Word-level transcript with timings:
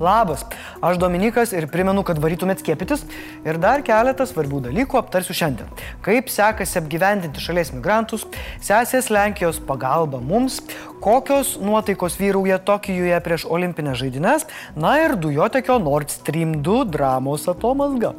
Labas, 0.00 0.44
aš 0.80 0.98
Dominikas 1.02 1.50
ir 1.56 1.66
primenu, 1.70 2.04
kad 2.06 2.20
varytumėt 2.22 2.62
skiepytis. 2.62 3.02
Ir 3.42 3.58
dar 3.58 3.82
keletą 3.86 4.28
svarbių 4.30 4.62
dalykų 4.68 5.00
aptarsiu 5.00 5.34
šiandien. 5.34 5.72
Kaip 6.06 6.30
sekasi 6.30 6.78
apgyvendinti 6.78 7.42
šalies 7.42 7.72
migrantus, 7.74 8.26
sesės 8.62 9.10
Lenkijos 9.10 9.58
pagalba 9.66 10.22
mums, 10.22 10.60
kokios 11.02 11.56
nuotaikos 11.58 12.20
vyrauja 12.20 12.60
Tokijuje 12.62 13.18
prieš 13.26 13.48
olimpinės 13.50 13.98
žaidynės, 14.04 14.46
na 14.78 14.94
ir 15.02 15.18
dujotekio 15.18 15.80
Nord 15.82 16.14
Stream 16.14 16.60
2 16.62 16.86
dramos 16.94 17.50
atomasga. 17.50 18.14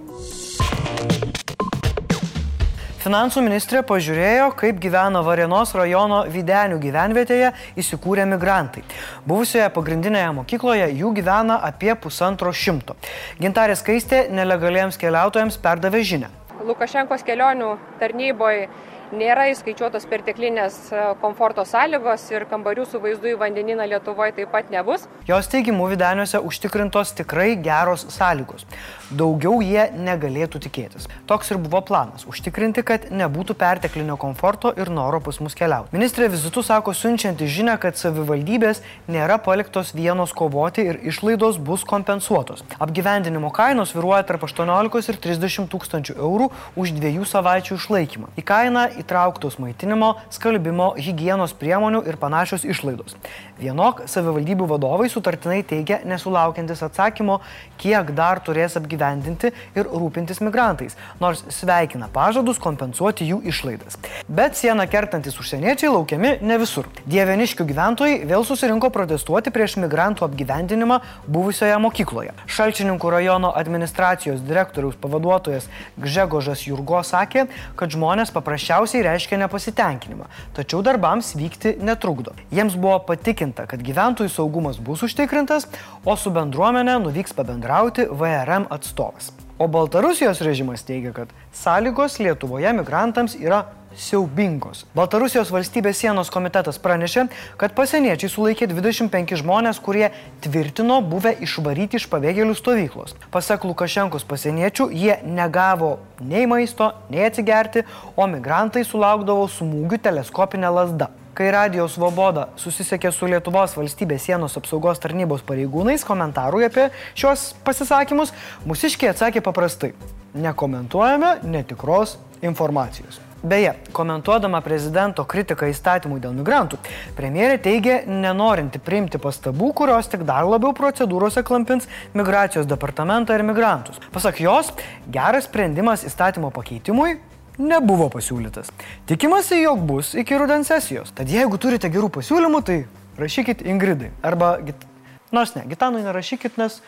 Finansų 3.00 3.40
ministrė 3.46 3.80
pažiūrėjo, 3.88 4.50
kaip 4.60 4.80
gyvena 4.84 5.22
Varėnos 5.24 5.70
rajono 5.72 6.18
Videnių 6.28 6.82
gyvenvietėje 6.84 7.54
įsikūrę 7.80 8.26
migrantai. 8.28 8.84
Buvusioje 9.24 9.70
pagrindinėje 9.72 10.34
mokykloje 10.42 10.90
jų 11.00 11.14
gyvena 11.16 11.62
apie 11.64 11.94
pusantro 11.96 12.52
šimto. 12.52 12.98
Gintarė 13.40 13.78
Skaistė 13.80 14.26
nelegaliems 14.36 15.00
keliautojams 15.00 15.56
perdavė 15.64 16.04
žinę. 16.12 16.28
Lukašenkos 16.68 17.24
kelionių 17.24 17.72
tarnyboje 18.02 18.68
nėra 19.16 19.48
įskaičiuotos 19.54 20.06
perteklinės 20.10 20.78
e, 20.92 21.02
komforto 21.22 21.64
sąlygos 21.66 22.26
ir 22.34 22.46
kambarių 22.50 22.86
su 22.90 23.02
vaizdu 23.02 23.32
į 23.32 23.38
vandenyną 23.42 23.88
Lietuvoje 23.90 24.36
taip 24.38 24.52
pat 24.54 24.70
nebus. 24.74 25.08
Jos 25.28 25.50
teigimu 25.50 25.88
Videniuose 25.90 26.42
užtikrintos 26.46 27.14
tikrai 27.18 27.56
geros 27.58 28.06
sąlygos. 28.14 28.68
Daugiau 29.10 29.64
jie 29.66 29.88
negalėtų 29.98 30.62
tikėtis. 30.66 31.08
Toks 31.30 31.50
ir 31.52 31.58
buvo 31.58 31.82
planas- 31.82 32.26
užtikrinti, 32.32 32.84
kad 32.86 33.10
nebūtų 33.10 33.56
perteklinio 33.58 34.18
komforto 34.18 34.74
ir 34.78 34.90
noro 34.90 35.20
pas 35.20 35.40
mus 35.40 35.56
keliauti. 35.56 35.90
Ministrė 35.94 36.30
vizitų 36.30 36.64
sako 36.64 36.94
siunčianti 36.94 37.48
žinę, 37.48 37.80
kad 37.80 37.98
savivaldybės 37.98 38.82
nėra 39.08 39.40
paliktos 39.42 39.94
vienos 39.94 40.34
kovoti 40.34 40.86
ir 40.86 41.00
išlaidos 41.02 41.58
bus 41.58 41.84
kompensuotos. 41.84 42.64
Apgyvendinimo 42.80 43.52
kainos 43.52 43.94
viruoja 43.94 44.24
tarp 44.24 44.44
18 44.44 45.10
ir 45.10 45.18
30 45.18 45.68
tūkstančių 45.68 46.16
eurų 46.18 46.52
už 46.76 46.92
dviejų 46.92 47.26
savaičių 47.26 47.76
išlaikymą. 47.76 48.28
Į 48.38 48.44
kainą 48.44 48.99
įtrauktos 49.02 49.60
maitinimo, 49.62 50.16
skalbimo, 50.34 50.94
hygienos 51.00 51.56
priemonių 51.58 52.04
ir 52.10 52.18
panašios 52.22 52.66
išlaidos. 52.68 53.16
Vienok 53.60 54.06
savivaldybių 54.08 54.68
vadovai 54.70 55.10
sutartinai 55.12 55.62
teigia 55.68 56.00
nesulaukiantis 56.08 56.84
atsakymo, 56.86 57.40
kiek 57.80 58.14
dar 58.16 58.40
turės 58.44 58.78
apgyvendinti 58.80 59.52
ir 59.76 59.90
rūpintis 59.90 60.40
migrantais, 60.44 60.96
nors 61.20 61.44
sveikina 61.54 62.08
pažadus 62.14 62.60
kompensuoti 62.64 63.28
jų 63.28 63.42
išlaidas. 63.52 64.00
Bet 64.28 64.56
sieną 64.60 64.86
kertantis 64.92 65.40
užsieniečiai 65.40 65.92
laukiami 65.92 66.38
ne 66.42 66.60
visur. 66.62 66.88
Dieveniškių 67.10 67.68
gyventojai 67.70 68.22
vėl 68.30 68.46
susirinko 68.48 68.92
protestuoti 68.96 69.54
prieš 69.56 69.78
migrantų 69.84 70.26
apgyvendinimą 70.28 71.02
buvusioje 71.28 71.78
mokykloje. 71.84 72.36
Šalčininkų 72.50 73.14
rajono 73.16 73.52
administracijos 73.56 74.42
direktoriaus 74.46 74.98
pavaduotojas 75.00 75.68
Gžegožas 76.00 76.66
Jurgo 76.68 77.04
sakė, 77.06 77.46
kad 77.80 77.94
žmonės 77.94 78.34
paprasčiausiai 78.36 78.89
reiškia 79.06 79.38
nepasitenkinimą, 79.44 80.26
tačiau 80.58 80.82
darbams 80.86 81.36
vykti 81.38 81.76
netrukdo. 81.86 82.34
Jiems 82.50 82.74
buvo 82.80 82.98
patikinta, 83.06 83.68
kad 83.70 83.84
gyventojų 83.86 84.32
saugumas 84.34 84.82
bus 84.82 85.06
užtikrintas, 85.06 85.70
o 86.02 86.16
su 86.18 86.34
bendruomenė 86.34 86.98
nuvyks 87.06 87.38
pabendrauti 87.38 88.08
VRM 88.10 88.66
atstovas. 88.74 89.30
O 89.60 89.68
Baltarusijos 89.68 90.42
režimas 90.42 90.86
teigia, 90.88 91.12
kad 91.14 91.32
sąlygos 91.54 92.18
Lietuvoje 92.24 92.72
migrantams 92.74 93.36
yra 93.38 93.66
siaubingos. 93.96 94.86
Baltarusijos 94.96 95.52
valstybės 95.54 96.00
sienos 96.02 96.32
komitetas 96.34 96.80
pranešė, 96.82 97.28
kad 97.60 97.76
pasieniečiai 97.78 98.32
sulaikė 98.32 98.70
25 98.70 99.38
žmonės, 99.42 99.82
kurie 99.84 100.10
tvirtino 100.44 101.00
buvę 101.06 101.36
išvaryti 101.46 102.00
iš 102.00 102.10
pabėgėlių 102.12 102.58
stovyklos. 102.58 103.16
Pasak 103.34 103.66
Lukašenkos 103.68 104.28
pasieniečių, 104.30 104.90
jie 104.94 105.20
negavo 105.26 105.98
nei 106.22 106.46
maisto, 106.50 106.94
nei 107.10 107.26
atsigerti, 107.28 107.86
o 108.16 108.28
migrantai 108.30 108.86
sulaukdavo 108.88 109.48
smūgių 109.56 110.02
teleskopinę 110.10 110.72
lasdą. 110.74 111.10
Kai 111.40 111.54
Radio 111.56 111.86
Svoboda 111.88 112.50
susisiekė 112.60 113.14
su 113.16 113.30
Lietuvos 113.30 113.78
valstybės 113.78 114.26
sienos 114.28 114.58
apsaugos 114.60 115.00
tarnybos 115.00 115.46
pareigūnais 115.48 116.04
komentarui 116.04 116.66
apie 116.68 116.90
šios 117.14 117.54
pasisakymus, 117.64 118.34
mūsiškiai 118.68 119.14
atsakė 119.14 119.46
paprastai- 119.46 119.94
nekomentuojame 120.48 121.38
netikros 121.48 122.18
informacijos. 122.42 123.29
Beje, 123.44 123.74
komentuodama 123.96 124.60
prezidento 124.60 125.24
kritiką 125.24 125.70
įstatymui 125.72 126.20
dėl 126.20 126.34
migrantų, 126.36 126.76
premjerė 127.16 127.56
teigia 127.64 128.02
nenorinti 128.04 128.82
priimti 128.84 129.22
pastabų, 129.22 129.72
kurios 129.80 130.12
tik 130.12 130.26
dar 130.28 130.44
labiau 130.44 130.74
procedūrose 130.76 131.46
klampins 131.48 131.88
migracijos 132.12 132.68
departamentą 132.68 133.38
ir 133.38 133.46
migrantus. 133.48 134.02
Pasak 134.12 134.42
jos, 134.44 134.74
geras 135.08 135.48
sprendimas 135.48 136.04
įstatymo 136.04 136.52
pakeitimui 136.52 137.16
nebuvo 137.60 138.10
pasiūlytas. 138.12 138.74
Tikimasi, 139.08 139.62
jog 139.64 139.88
bus 139.88 140.14
iki 140.20 140.36
rudens 140.40 140.68
sesijos. 140.72 141.16
Tad 141.16 141.32
jeigu 141.32 141.60
turite 141.62 141.92
gerų 141.92 142.12
pasiūlymų, 142.20 142.64
tai 142.68 142.80
rašykit 143.20 143.64
Ingridai. 143.68 144.12
Arba, 144.20 144.58
git... 144.64 144.88
nors 145.32 145.56
ne, 145.56 145.64
Gitanui 145.72 146.04
nerašykit, 146.04 146.60
nes 146.60 146.82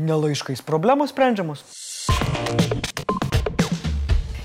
nelaiškais 0.00 0.64
problemos 0.64 1.12
sprendžiamos. 1.12 1.64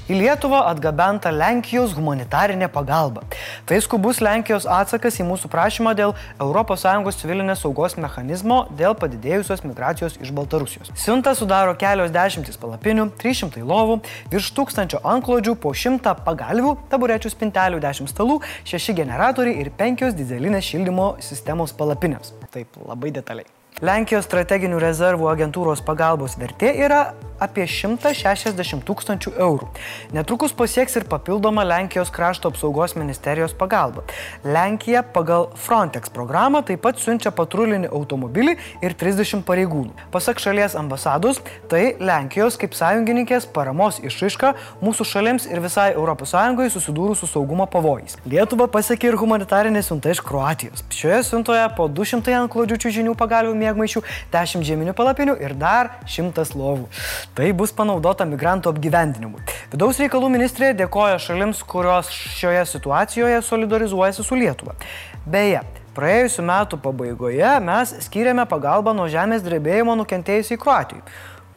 Į 0.03 0.17
Lietuvą 0.19 0.57
atgabenta 0.67 1.31
Lenkijos 1.31 1.93
humanitarinė 1.95 2.67
pagalba. 2.67 3.21
Tai 3.63 3.77
skubus 3.79 4.17
Lenkijos 4.19 4.65
atsakas 4.67 5.15
į 5.21 5.27
mūsų 5.29 5.47
prašymą 5.53 5.93
dėl 5.95 6.11
ES 6.43 7.19
civilinės 7.21 7.63
saugos 7.63 7.95
mechanizmo 7.95 8.65
dėl 8.75 8.97
padidėjusios 8.99 9.63
migracijos 9.63 10.19
iš 10.19 10.33
Baltarusijos. 10.35 10.91
Siunta 10.99 11.31
sudaro 11.39 11.77
kelios 11.79 12.11
dešimtis 12.11 12.59
palapinių, 12.59 13.07
300 13.23 13.63
lovų, 13.63 14.01
virš 14.35 14.51
tūkstančio 14.59 14.99
anklodžių, 15.07 15.55
po 15.55 15.71
šimtą 15.71 16.17
pagalvių, 16.27 16.75
taburečių 16.91 17.31
spintelių, 17.31 17.79
10 17.87 18.11
stalų, 18.11 18.41
6 18.67 18.99
generatoriai 18.99 19.63
ir 19.63 19.71
5 19.71 20.11
dizelinės 20.19 20.67
šildymo 20.67 21.13
sistemos 21.23 21.71
palapinės. 21.71 22.35
Taip 22.51 22.75
labai 22.83 23.15
detaliai. 23.15 23.62
Lenkijos 23.83 24.23
strateginių 24.29 24.77
rezervų 24.79 25.27
agentūros 25.27 25.81
pagalbos 25.83 26.38
vertė 26.39 26.69
yra 26.85 27.01
apie 27.44 27.66
160 27.67 28.83
tūkstančių 28.88 29.33
eurų. 29.41 29.67
Netrukus 30.16 30.53
pasieks 30.55 30.95
ir 30.99 31.07
papildoma 31.09 31.66
Lenkijos 31.67 32.11
krašto 32.13 32.51
apsaugos 32.51 32.95
ministerijos 32.95 33.55
pagalba. 33.57 34.05
Lenkija 34.45 35.03
pagal 35.16 35.49
Frontex 35.59 36.11
programą 36.13 36.63
taip 36.66 36.83
pat 36.85 37.01
siunčia 37.01 37.33
patrulinį 37.35 37.89
automobilį 37.91 38.55
ir 38.85 38.95
30 38.99 39.44
pareigūnų. 39.47 39.91
Pasak 40.13 40.39
šalies 40.44 40.77
ambasados, 40.79 41.41
tai 41.71 41.95
Lenkijos 42.00 42.57
kaip 42.61 42.77
sąjungininkės 42.77 43.50
paramos 43.53 44.00
išaiška 44.03 44.53
mūsų 44.83 45.07
šalims 45.09 45.50
ir 45.50 45.63
visai 45.63 45.91
ES 45.94 46.73
susidūrus 46.73 47.19
su 47.21 47.27
saugumo 47.27 47.65
pavojais. 47.69 48.15
Lietuva 48.29 48.67
pasiekė 48.71 49.11
ir 49.11 49.19
humanitarinė 49.19 49.83
siunta 49.83 50.13
iš 50.13 50.21
Kroatijos. 50.23 50.85
Šioje 50.94 51.21
siuntoje 51.27 51.65
po 51.77 51.89
200 51.91 52.38
antklodžių 52.44 52.79
čiūžinių 52.85 53.15
pagalbių 53.19 53.55
mėgmaišių, 53.73 54.03
10 54.34 54.66
žieminių 54.67 54.94
palapinių 54.97 55.38
ir 55.41 55.56
dar 55.57 56.00
100 56.06 56.53
lovų. 56.56 56.88
Tai 57.35 57.51
bus 57.57 57.73
panaudota 57.73 58.25
migrantų 58.29 58.73
apgyvendinimui. 58.73 59.41
Vidaus 59.73 60.00
reikalų 60.01 60.29
ministrė 60.34 60.73
dėkoja 60.78 61.19
šalims, 61.19 61.63
kurios 61.66 62.12
šioje 62.13 62.66
situacijoje 62.69 63.41
solidarizuojasi 63.41 64.23
su 64.23 64.38
Lietuva. 64.38 64.78
Beje, 65.25 65.63
praėjusiu 65.97 66.45
metu 66.45 66.78
pabaigoje 66.78 67.59
mes 67.63 67.97
skiriame 68.07 68.45
pagalbą 68.50 68.95
nuo 68.95 69.09
žemės 69.12 69.45
drebėjimo 69.45 69.97
nukentėjusiai 70.01 70.59
Kroatijai. 70.62 71.03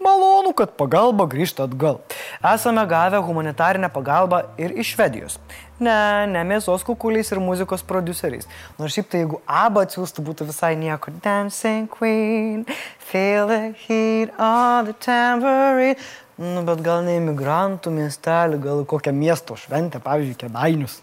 Malonu, 0.07 0.53
kad 0.55 0.77
pagalba 0.79 1.25
grįžta 1.27 1.65
atgal. 1.67 1.97
Esame 2.45 2.85
gavę 2.87 3.19
humanitarinę 3.27 3.89
pagalbą 3.91 4.45
ir 4.61 4.77
iš 4.79 4.93
Švedijos. 4.95 5.39
Ne, 5.77 6.25
ne 6.33 6.41
mėsos 6.49 6.81
kukuliais 6.89 7.29
ir 7.35 7.41
muzikos 7.45 7.83
produceriais. 7.85 8.47
Nors 8.79 8.95
šiaip 8.97 9.11
tai 9.13 9.21
jeigu 9.21 9.43
ABA 9.45 9.83
atsiųstų 9.85 10.23
būtų 10.25 10.47
visai 10.49 10.73
nieko. 10.81 11.13
Dancing 11.25 11.85
Queen, 11.93 12.63
feel 12.97 13.51
the 13.51 13.75
heat 13.85 14.33
on 14.41 14.89
the 14.89 14.95
tambourine. 14.97 16.01
Nu, 16.41 16.63
bet 16.65 16.81
gal 16.85 17.05
ne 17.05 17.19
imigrantų 17.21 17.93
miestelį, 17.93 18.61
gal 18.65 18.81
kokią 18.89 19.13
miesto 19.17 19.57
šventę, 19.57 20.01
pavyzdžiui, 20.05 20.41
Kedainius. 20.47 21.03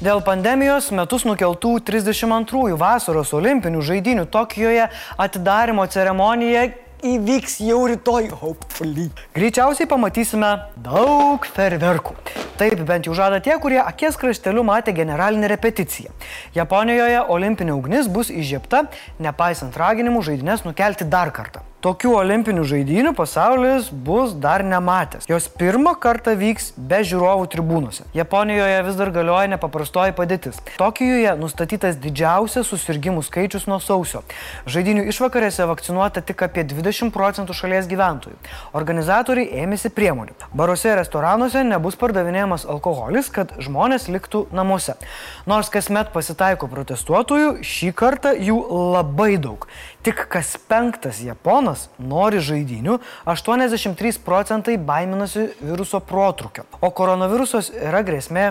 Dėl 0.00 0.22
pandemijos 0.24 0.86
metus 0.96 1.26
nukeltų 1.28 1.74
32 1.84 2.76
vasaros 2.80 3.34
olimpinių 3.36 3.82
žaidinių 3.84 4.24
Tokijoje 4.32 4.86
atidarimo 5.20 5.84
ceremonija 5.92 6.62
įvyks 7.02 7.58
jau 7.64 7.80
rytoj, 7.88 8.30
hopefully. 8.40 9.08
Greičiausiai 9.36 9.88
pamatysime 9.90 10.50
daug 10.84 11.46
ferverkų. 11.56 12.16
Taip 12.60 12.82
bent 12.88 13.08
jau 13.08 13.14
žada 13.16 13.40
tie, 13.40 13.54
kurie 13.62 13.78
akies 13.80 14.18
krašteliu 14.20 14.64
matė 14.66 14.92
generalinę 14.96 15.48
repeticiją. 15.50 16.12
Japonijoje 16.56 17.22
olimpinė 17.32 17.72
ugnis 17.76 18.10
bus 18.12 18.30
įžiepta, 18.32 18.84
nepaisant 19.18 19.76
raginimų 19.80 20.22
žaidinės 20.28 20.66
nukelti 20.68 21.08
dar 21.08 21.32
kartą. 21.32 21.64
Tokių 21.80 22.10
olimpinių 22.12 22.60
žaidynių 22.68 23.14
pasaulis 23.16 23.86
bus 23.88 24.34
dar 24.36 24.60
nematęs. 24.60 25.24
Jos 25.30 25.46
pirmą 25.48 25.94
kartą 25.96 26.34
vyks 26.36 26.74
be 26.76 26.98
žiūrovų 27.08 27.46
tribūnose. 27.54 28.04
Japonijoje 28.12 28.82
vis 28.84 28.98
dar 28.98 29.08
galioja 29.14 29.48
nepaprastoji 29.48 30.12
padėtis. 30.18 30.58
Tokijoje 30.76 31.32
nustatytas 31.40 31.96
didžiausias 32.02 32.68
susirgymų 32.68 33.22
skaičius 33.24 33.64
nuo 33.64 33.78
sausio. 33.80 34.20
Žaidinių 34.68 35.06
išvakarėse 35.08 35.64
vakcinuota 35.70 36.20
tik 36.20 36.44
apie 36.44 36.66
20 36.68 37.14
procentų 37.14 37.56
šalies 37.56 37.88
gyventojų. 37.88 38.36
Organizatoriai 38.76 39.62
ėmėsi 39.64 39.88
priemonių. 39.96 40.36
Baruose 40.52 40.92
ir 40.92 41.00
restoranuose 41.00 41.64
nebus 41.64 41.96
pardavinėjamas 41.96 42.68
alkoholis, 42.68 43.32
kad 43.32 43.56
žmonės 43.56 44.10
liktų 44.12 44.50
namuose. 44.52 44.98
Nors 45.48 45.72
kasmet 45.72 46.12
pasitaiko 46.12 46.68
protestuotojų, 46.68 47.56
šį 47.64 47.90
kartą 47.96 48.36
jų 48.36 48.60
labai 48.98 49.32
daug. 49.40 49.64
Tik 50.00 50.22
kas 50.32 50.54
penktas 50.64 51.18
japonas 51.20 51.88
nori 52.00 52.40
žaidinių, 52.40 52.94
83 53.28 54.22
procentai 54.24 54.78
baiminasi 54.80 55.50
viruso 55.60 56.00
protrukio. 56.00 56.64
O 56.80 56.88
koronavirusas 56.88 57.68
yra 57.76 58.00
grėsmė 58.06 58.46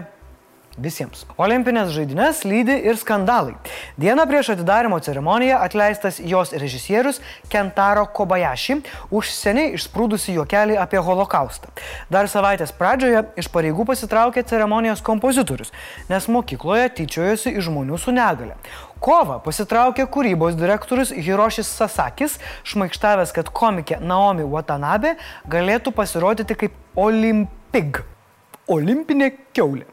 visiems. 0.81 1.26
Olimpinės 1.38 1.92
žaidynės 1.96 2.44
lydi 2.48 2.76
ir 2.90 2.98
skandalai. 3.00 3.56
Dieną 4.00 4.26
prieš 4.30 4.54
atidarimo 4.56 5.00
ceremoniją 5.04 5.60
atleistas 5.64 6.20
jos 6.20 6.54
režisierius 6.54 7.22
Kentaro 7.52 8.06
Kobayashi 8.08 8.80
už 9.12 9.31
seniai 9.34 9.74
išsprūdusi 9.78 10.36
juokelį 10.38 10.78
apie 10.81 11.02
holokaustą. 11.04 11.72
Dar 12.10 12.30
savaitės 12.31 12.74
pradžioje 12.76 13.26
iš 13.40 13.50
pareigų 13.54 13.86
pasitraukė 13.90 14.44
ceremonijos 14.50 15.04
kompozitorius, 15.06 15.74
nes 16.10 16.30
mokykloje 16.31 16.90
tyčiojosi 17.02 17.56
iš 17.58 17.70
žmonių 17.70 18.00
su 18.00 18.16
negale. 18.16 18.58
Kova 19.00 19.38
pasitraukė 19.40 20.04
kūrybos 20.12 20.58
direktorius 20.60 21.14
Hirošis 21.16 21.70
Sasakis, 21.72 22.36
šmaikštavęs, 22.68 23.31
kad 23.36 23.48
komikė 23.56 24.02
Naomi 24.04 24.44
Watanabe 24.44 25.14
galėtų 25.48 25.94
pasirodyti 25.96 26.58
kaip 26.66 27.00
olimpig. 27.00 28.02
Olimpinė 28.70 29.31
keulė. 29.56 29.88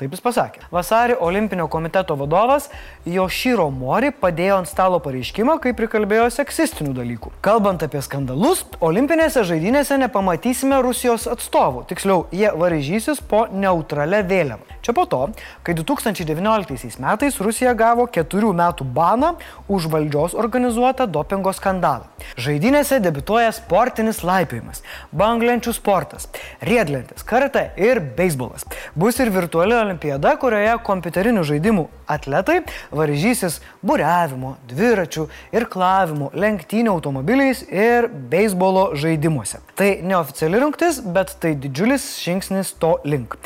Taip 0.00 0.14
jis 0.16 0.22
pasakė. 0.24 0.62
Vasarį 0.72 1.18
Olimpinio 1.20 1.66
komiteto 1.68 2.14
vadovas 2.16 2.70
Joširo 3.04 3.66
Mori 3.68 4.08
padėjo 4.16 4.62
ant 4.62 4.70
stalo 4.70 4.96
pareiškimą, 5.04 5.58
kai 5.60 5.74
prikalbėjo 5.76 6.30
seksistinių 6.32 6.94
dalykų. 6.96 7.34
Kalbant 7.44 7.84
apie 7.84 8.00
skandalus, 8.00 8.62
Olimpinėse 8.80 9.44
žaidynėse 9.44 9.98
nepamatysime 10.00 10.78
Rusijos 10.86 11.28
atstovų. 11.28 11.84
Tiksliau, 11.92 12.24
jie 12.32 12.48
varžysis 12.48 13.20
po 13.20 13.42
neutralią 13.52 14.22
vėliavą. 14.30 14.78
Čia 14.90 14.94
po 14.94 15.06
to, 15.06 15.28
kai 15.62 15.70
2019 15.78 16.98
metais 16.98 17.36
Rusija 17.38 17.76
gavo 17.78 18.08
keturių 18.10 18.48
metų 18.58 18.82
baną 18.90 19.36
už 19.70 19.86
valdžios 19.86 20.34
organizuotą 20.34 21.06
dopingo 21.06 21.52
skandalą. 21.54 22.08
Žaidynėse 22.34 22.98
debituoja 22.98 23.52
sportinis 23.54 24.24
laipiojimas, 24.26 24.82
banglenčių 25.14 25.76
sportas, 25.78 26.26
riedlentės, 26.66 27.22
karate 27.22 27.68
ir 27.78 28.02
beisbolas. 28.18 28.66
Bus 28.98 29.22
ir 29.22 29.30
virtuali 29.30 29.78
olimpiada, 29.78 30.34
kurioje 30.42 30.74
kompiuterinių 30.90 31.46
žaidimų 31.46 31.86
atletai 32.10 32.64
varžysis 32.90 33.62
buriavimo, 33.86 34.56
dviračių 34.74 35.30
ir 35.54 35.70
klavimo, 35.70 36.34
lenktynių 36.34 36.96
automobiliais 36.98 37.62
ir 37.70 38.10
beisbolo 38.10 38.88
žaidimuose. 38.98 39.62
Tai 39.78 39.94
neoficiali 40.02 40.66
rungtis, 40.66 40.98
bet 40.98 41.38
tai 41.38 41.54
didžiulis 41.54 42.16
žingsnis 42.26 42.74
to 42.82 42.96
link. 43.06 43.38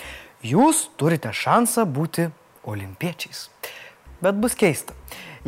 Jūs 0.44 0.88
turite 1.00 1.30
šansą 1.32 1.86
būti 1.88 2.28
olimpiečiais. 2.68 3.48
Bet 4.20 4.36
bus 4.40 4.52
keista. 4.56 4.92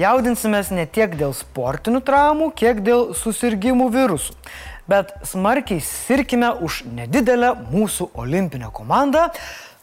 Jaudinsimės 0.00 0.70
ne 0.72 0.86
tiek 0.88 1.12
dėl 1.16 1.34
sportinių 1.36 2.00
traumų, 2.04 2.50
kiek 2.56 2.80
dėl 2.84 3.10
susirgymų 3.16 3.90
virusų. 3.92 4.34
Bet 4.88 5.12
smarkiai 5.26 5.82
sirkime 5.84 6.52
už 6.64 6.84
nedidelę 6.88 7.54
mūsų 7.72 8.10
olimpinę 8.16 8.70
komandą, 8.72 9.30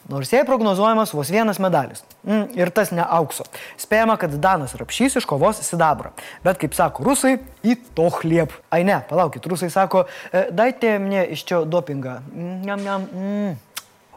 Nors 0.04 0.28
jai 0.28 0.42
prognozuojamas 0.44 1.14
vos 1.16 1.30
vienas 1.32 1.56
medalis. 1.56 2.02
Mm, 2.28 2.50
ir 2.58 2.68
tas 2.76 2.90
ne 2.92 3.00
aukso. 3.00 3.46
Spėjama, 3.80 4.18
kad 4.20 4.34
Danas 4.36 4.74
Rapšys 4.76 5.16
iškovos 5.16 5.62
sidabrą. 5.64 6.10
Bet 6.44 6.60
kaip 6.60 6.76
sako 6.76 7.06
rusai, 7.08 7.38
į 7.64 7.78
to 7.96 8.10
chliep. 8.18 8.52
Ai 8.68 8.82
ne, 8.84 8.98
palaukit, 9.08 9.48
rusai 9.48 9.70
sako, 9.72 10.04
e, 10.28 10.50
daite 10.52 10.98
mne 11.00 11.24
iš 11.32 11.46
čia 11.48 11.62
dopingą. 11.64 12.18
Njam, 12.36 12.84
njam, 12.84 13.08
mm. 13.08 13.54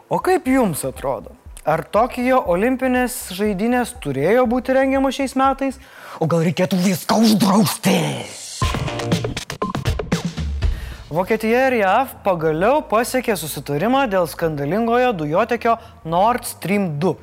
O 0.10 0.22
kaip 0.24 0.46
jums 0.48 0.86
atrodo? 0.88 1.34
Ar 1.68 1.82
Tokijo 1.84 2.38
olimpinės 2.54 3.16
žaidynės 3.36 3.90
turėjo 4.00 4.46
būti 4.48 4.72
rengiamos 4.78 5.18
šiais 5.18 5.34
metais? 5.36 5.80
O 6.24 6.28
gal 6.32 6.46
reikėtų 6.48 6.80
viską 6.80 7.18
uždrausti? 7.26 7.96
Vokietija 11.12 11.66
ir 11.68 11.76
JAV 11.82 12.14
pagaliau 12.24 12.80
pasiekė 12.88 13.36
susitarimą 13.36 14.06
dėl 14.08 14.30
skandalingojo 14.32 15.12
dujotekio 15.26 15.76
Nord 16.08 16.48
Stream 16.48 16.94
2. 17.04 17.14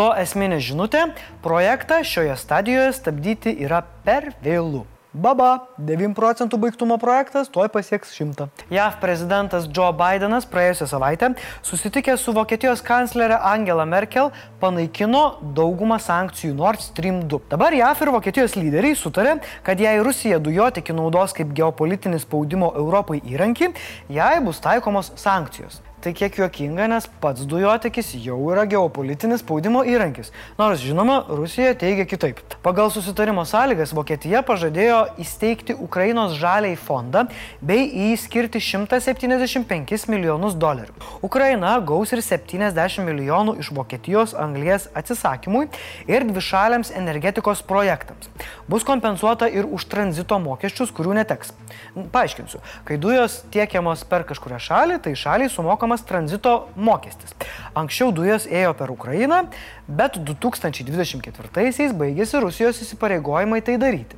To 0.00 0.08
esminė 0.16 0.56
žinutė- 0.56 1.10
projektą 1.44 2.00
šioje 2.00 2.38
stadijoje 2.40 2.96
stabdyti 2.96 3.58
yra 3.60 3.84
per 4.08 4.32
vėlų. 4.40 4.86
Baba, 5.12 5.66
9 5.76 6.14
procentų 6.16 6.56
baigtumo 6.56 6.96
projektas 6.96 7.50
tuoj 7.52 7.68
pasieks 7.74 8.14
100. 8.16 8.46
JAV 8.72 8.94
prezidentas 9.02 9.66
Joe 9.68 9.90
Bidenas 9.92 10.46
praėjusią 10.48 10.88
savaitę 10.88 11.28
susitikęs 11.68 12.24
su 12.24 12.32
Vokietijos 12.32 12.80
kanclerė 12.86 13.36
Angela 13.50 13.84
Merkel 13.84 14.30
panaikino 14.62 15.22
daugumą 15.58 16.00
sankcijų 16.00 16.54
Nord 16.56 16.80
Stream 16.80 17.20
2. 17.28 17.42
Dabar 17.52 17.76
JAV 17.76 18.06
ir 18.06 18.14
Vokietijos 18.16 18.56
lyderiai 18.56 18.96
sutarė, 18.96 19.36
kad 19.60 19.84
jei 19.84 20.00
Rusija 20.00 20.40
dujotekį 20.40 20.96
naudos 20.96 21.36
kaip 21.36 21.52
geopolitinis 21.60 22.24
spaudimo 22.24 22.72
Europai 22.72 23.20
įrankį, 23.20 23.74
jai 24.16 24.38
bus 24.40 24.64
taikomos 24.64 25.12
sankcijos. 25.20 25.82
Tai 26.02 26.10
kiek 26.18 26.34
juokinga, 26.34 26.88
nes 26.90 27.04
pats 27.22 27.44
dujotekis 27.46 28.08
jau 28.24 28.34
yra 28.50 28.64
geopolitinis 28.66 29.38
spaudimo 29.44 29.84
įrankis. 29.86 30.32
Nors, 30.58 30.80
žinoma, 30.82 31.20
Rusija 31.30 31.76
teigia 31.78 32.02
kitaip. 32.10 32.40
Pagal 32.64 32.90
susitarimo 32.90 33.44
sąlygas 33.46 33.92
Vokietija 33.94 34.40
pažadėjo 34.42 34.96
įsteigti 35.22 35.76
Ukrainos 35.78 36.34
žaliai 36.40 36.74
fondą 36.74 37.28
bei 37.62 37.84
į 37.86 38.08
jį 38.08 38.16
skirti 38.18 38.58
175 38.58 40.08
milijonus 40.10 40.56
dolerių. 40.58 40.96
Ukraina 41.22 41.76
gaus 41.86 42.10
ir 42.16 42.24
70 42.26 43.06
milijonų 43.06 43.54
iš 43.62 43.70
Vokietijos 43.70 44.34
anglies 44.34 44.88
atsisakymui 44.98 45.68
ir 46.10 46.26
dvišaliams 46.26 46.90
energetikos 46.98 47.62
projektams. 47.62 48.26
Bus 48.66 48.82
kompensuota 48.82 49.46
ir 49.46 49.70
už 49.70 49.86
tranzito 49.86 50.42
mokesčius, 50.42 50.90
kurių 50.90 51.14
neteks. 51.20 51.54
Paaiškinsiu, 51.94 52.58
kai 52.90 52.98
dujos 52.98 53.44
tiekiamos 53.54 54.02
per 54.10 54.26
kažkuria 54.26 54.58
šalį, 54.58 54.98
tai 55.06 55.14
šaliai 55.14 55.52
sumokama 55.52 55.91
taikomas 55.92 56.02
tranzito 56.06 56.68
mokestis. 56.76 57.34
Anksčiau 57.74 58.12
dujos 58.12 58.46
ėjo 58.46 58.74
per 58.74 58.90
Ukrainą, 58.90 59.48
bet 59.88 60.16
2024-aisiais 60.16 61.92
baigėsi 61.92 62.40
Rusijos 62.40 62.80
įsipareigojimai 62.82 63.62
tai 63.62 63.78
daryti. 63.78 64.16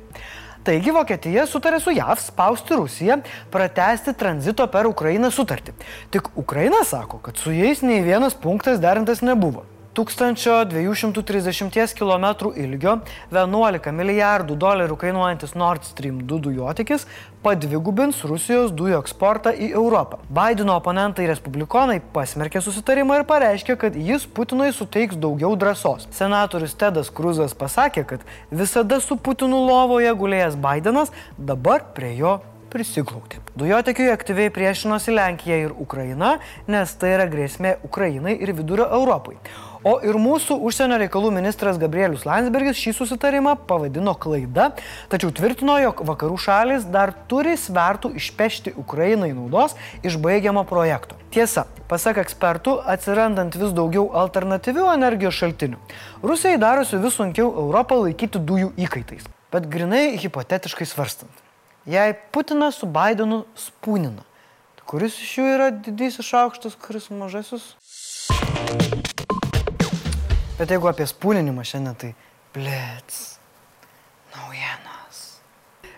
Taigi 0.65 0.91
Vokietija 0.91 1.45
sutarė 1.45 1.79
su 1.79 1.91
JAV 1.93 2.19
spausti 2.19 2.73
Rusiją 2.73 3.19
pratesti 3.53 4.15
tranzito 4.17 4.65
per 4.67 4.87
Ukrainą 4.87 5.29
sutartį. 5.29 5.75
Tik 6.11 6.31
Ukraina 6.35 6.83
sako, 6.83 7.19
kad 7.21 7.37
su 7.37 7.53
jais 7.53 7.83
nei 7.83 8.01
vienas 8.01 8.33
punktas 8.33 8.79
derintas 8.79 9.21
nebuvo. 9.21 9.65
1230 9.95 11.95
km 11.95 12.25
ilgio, 12.55 12.97
11 13.31 13.93
milijardų 13.95 14.57
dolerių 14.59 14.97
kainuojantis 14.99 15.55
Nord 15.55 15.87
Stream 15.87 16.19
2 16.27 16.41
dujotikis 16.49 17.07
padvigubins 17.45 18.23
Rusijos 18.25 18.73
dujų 18.73 18.97
eksportą 18.99 19.53
į 19.53 19.69
Europą. 19.77 20.17
Bideno 20.33 20.79
oponentai 20.79 21.27
respublikonai 21.29 21.99
pasmerkė 22.15 22.61
susitarimą 22.65 23.21
ir 23.21 23.27
pareiškė, 23.29 23.77
kad 23.83 23.95
jis 23.95 24.25
Putinui 24.25 24.71
suteiks 24.73 25.19
daugiau 25.21 25.53
drąsos. 25.59 26.09
Senatorius 26.15 26.75
Tedas 26.79 27.13
Kruzas 27.13 27.53
pasakė, 27.57 28.05
kad 28.09 28.25
visada 28.51 28.99
su 28.99 29.15
Putinu 29.15 29.61
lovoje 29.67 30.11
gulėjęs 30.17 30.57
Bidenas 30.57 31.13
dabar 31.37 31.85
prie 31.95 32.15
jo 32.17 32.39
prisiglauti. 32.73 33.45
Dujotekiui 33.55 34.09
aktyviai 34.11 34.51
priešinosi 34.51 35.13
Lenkija 35.15 35.61
ir 35.63 35.75
Ukraina, 35.79 36.33
nes 36.67 36.91
tai 36.99 37.13
yra 37.15 37.29
grėsmė 37.31 37.77
Ukrainai 37.87 38.35
ir 38.35 38.51
vidurio 38.57 38.89
Europai. 38.97 39.37
O 39.85 39.99
ir 40.01 40.17
mūsų 40.17 40.55
užsienio 40.65 40.97
reikalų 40.97 41.29
ministras 41.35 41.77
Gabrielius 41.77 42.23
Landsbergis 42.25 42.79
šį 42.81 42.95
susitarimą 42.97 43.51
pavadino 43.69 44.15
klaida, 44.17 44.71
tačiau 45.11 45.29
tvirtino, 45.29 45.75
jog 45.77 46.01
vakarų 46.09 46.39
šalis 46.41 46.87
dar 46.89 47.13
turi 47.29 47.53
svertų 47.53 48.15
išpešti 48.17 48.73
Ukrainai 48.81 49.29
naudos 49.37 49.77
iš 50.01 50.17
baigiamo 50.23 50.65
projekto. 50.65 51.19
Tiesa, 51.29 51.67
pasak 51.85 52.17
ekspertų, 52.23 52.79
atsirandant 52.95 53.59
vis 53.61 53.77
daugiau 53.77 54.07
alternatyvių 54.25 54.89
energijos 54.95 55.37
šaltinių, 55.37 55.77
Rusijai 56.25 56.57
darosi 56.57 56.97
vis 57.05 57.21
sunkiau 57.21 57.51
Europą 57.53 58.01
laikyti 58.01 58.41
dujų 58.41 58.73
įkaitais. 58.87 59.29
Bet 59.53 59.69
grinai 59.69 60.15
hipotetiškai 60.17 60.89
svarstant. 60.89 61.45
Jei 61.85 62.17
Putinas 62.33 62.81
su 62.81 62.89
Bidenu 62.89 63.43
spūnina, 63.53 64.25
tai 64.81 64.89
kuris 64.89 65.21
iš 65.21 65.37
jų 65.37 65.49
yra 65.59 65.69
didysis 65.77 66.25
šaukštas, 66.25 66.81
kuris 66.81 67.11
mažasis? 67.13 67.75
Bet 70.55 70.71
jeigu 70.71 70.87
apie 70.87 71.03
spūninimą 71.09 71.65
šiandien, 71.67 71.95
tai 71.99 72.13
blėts, 72.55 73.17
naujienos. 74.31 74.84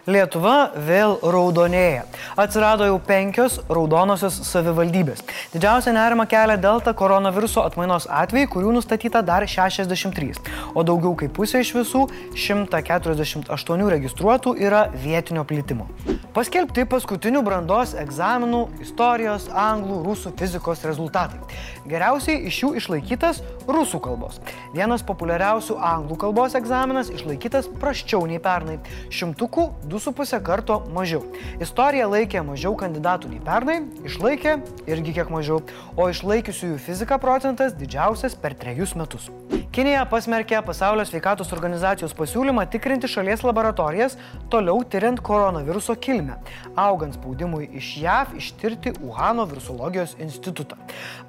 Lietuva 0.07 0.69
vėl 0.87 1.17
raudonėja. 1.19 2.05
Atsirado 2.39 2.85
jau 2.87 2.95
penkios 3.03 3.57
raudonosios 3.67 4.37
savivaldybės. 4.47 5.19
Didžiausia 5.51 5.91
nerima 5.91 6.23
kelia 6.31 6.55
delta 6.63 6.93
koronaviruso 6.95 7.65
atmainos 7.67 8.07
atvejai, 8.07 8.47
kurių 8.53 8.77
nustatyta 8.77 9.19
dar 9.27 9.43
63, 9.43 10.39
o 10.71 10.85
daugiau 10.87 11.11
kaip 11.19 11.33
pusė 11.35 11.59
iš 11.59 11.73
visų 11.75 12.05
148 12.39 13.91
registruotų 13.97 14.55
yra 14.63 14.85
vietinio 14.95 15.43
plitimo. 15.43 15.89
Paskelbti 16.37 16.85
paskutinių 16.87 17.41
brandos 17.43 17.91
egzaminų 17.97 18.63
istorijos, 18.85 19.49
anglų, 19.51 20.03
rusų, 20.05 20.31
fizikos 20.39 20.87
rezultatai. 20.87 21.41
Geriausiai 21.89 22.43
iš 22.47 22.61
jų 22.61 22.71
išlaikytas 22.77 23.39
rusų 23.67 23.99
kalbos. 24.05 24.37
Vienas 24.75 25.03
populiariausių 25.07 25.79
anglų 25.81 26.19
kalbos 26.21 26.55
egzaminas 26.59 27.09
išlaikytas 27.11 27.67
praščiau 27.81 28.27
nei 28.29 28.37
pernai. 28.43 28.77
Šimtukų 29.09 29.65
2,5 29.97 30.41
karto 30.45 30.79
mažiau. 30.93 31.23
Istorija 31.63 32.07
laikė 32.11 32.43
mažiau 32.45 32.75
kandidatų 32.77 33.33
nei 33.33 33.41
pernai, 33.43 33.79
išlaikė 34.05 34.57
irgi 34.89 35.17
kiek 35.17 35.31
mažiau, 35.33 35.63
o 35.97 36.09
išlaikiusiųjų 36.11 36.77
fiziką 36.85 37.17
procentas 37.21 37.73
didžiausias 37.77 38.37
per 38.37 38.55
trejus 38.57 38.93
metus. 38.99 39.31
Kinija 39.73 40.03
pasmerkė 40.09 40.57
Pasaulio 40.65 41.03
sveikatos 41.05 41.51
organizacijos 41.53 42.15
pasiūlymą 42.17 42.63
tikrinti 42.73 43.09
šalies 43.11 43.43
laboratorijas, 43.45 44.15
toliau 44.53 44.81
tyriant 44.89 45.21
koronaviruso 45.21 45.93
kilmę, 46.01 46.39
augant 46.77 47.17
spaudimui 47.17 47.69
iš 47.77 47.91
JAV 48.01 48.33
ištirti 48.41 48.95
Uhano 49.05 49.45
virusologijos 49.49 50.15
institutą. 50.23 50.79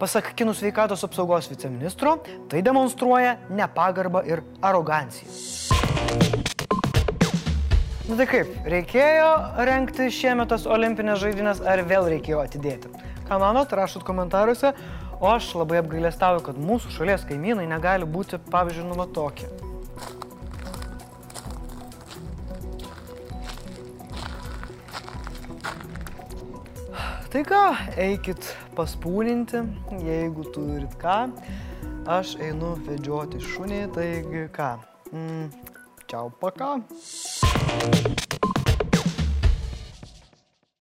Pasak 0.00 0.32
Kinų 0.38 0.56
sveikatos 0.56 1.04
apsaugos 1.04 1.50
viceministro, 1.52 2.18
tai 2.48 2.64
demonstruoja 2.64 3.36
nepagarbą 3.52 4.24
ir 4.28 4.44
aroganciją. 4.64 6.47
Na 8.08 8.16
tai 8.16 8.24
kaip, 8.24 8.52
reikėjo 8.64 9.32
renkti 9.68 10.06
šiemetas 10.08 10.62
olimpinės 10.64 11.18
žaidynės 11.20 11.58
ar 11.60 11.82
vėl 11.84 12.06
reikėjo 12.08 12.38
atidėti? 12.40 12.88
Ką 13.28 13.36
manot, 13.42 13.68
rašot 13.76 14.00
komentaruose, 14.06 14.70
o 15.20 15.28
aš 15.28 15.50
labai 15.60 15.82
apgailestauju, 15.82 16.40
kad 16.46 16.56
mūsų 16.56 16.94
šalies 16.94 17.26
kaimynai 17.28 17.66
negali 17.68 18.08
būti, 18.08 18.40
pavyzdžiui, 18.48 18.86
nu 18.88 18.96
va 18.96 19.04
tokie. 19.12 19.50
Tai 27.28 27.42
ką, 27.44 27.62
eikit 28.00 28.54
paspūninti, 28.72 29.60
jeigu 30.00 30.48
turit 30.54 30.96
ką. 31.02 31.26
Aš 32.08 32.38
einu 32.40 32.72
vedžioti 32.88 33.44
šunį, 33.50 33.82
taigi 33.92 34.46
ką. 34.56 34.70
Mm, 35.12 35.50
čiau, 36.08 36.32
paka. 36.40 36.78
you 37.80 38.17